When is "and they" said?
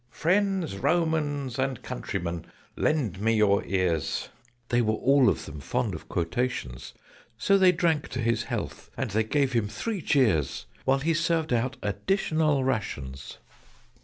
8.97-9.23